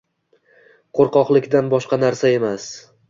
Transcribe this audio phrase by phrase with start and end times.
[0.99, 2.67] qo‘rqoqlikdan boshqa narsa emas.